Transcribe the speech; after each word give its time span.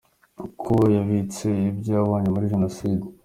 Uko 0.45 0.73
yabitse 0.95 1.47
ibyo 1.69 1.91
yabonye 1.97 2.27
muri 2.31 2.51
Jenoside…. 2.53 3.05